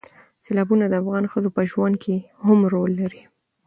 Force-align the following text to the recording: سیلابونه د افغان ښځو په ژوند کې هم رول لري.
سیلابونه 0.43 0.85
د 0.87 0.93
افغان 1.01 1.23
ښځو 1.31 1.49
په 1.55 1.61
ژوند 1.71 1.95
کې 2.03 2.15
هم 2.45 2.59
رول 2.73 2.91
لري. 3.01 3.23